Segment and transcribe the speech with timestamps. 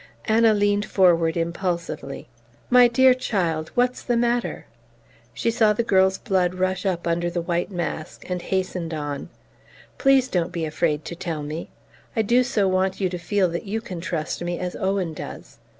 [0.25, 2.27] Anna leaned forward impulsively.
[2.71, 4.65] "My dear child, what's the matter?"
[5.31, 9.29] She saw the girl's blood rush up under the white mask, and hastened on:
[9.99, 11.69] "Please don't be afraid to tell me.
[12.15, 15.59] I do so want you to feel that you can trust me as Owen does.